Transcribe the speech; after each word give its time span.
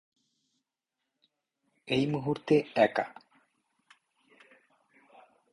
এই 1.87 2.03
মুহূর্তে 2.07 2.55
একা। 2.75 3.05